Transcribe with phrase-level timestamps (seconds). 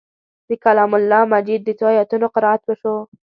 [0.47, 2.95] د کلام الله مجید د څو آیتونو قرائت وشو.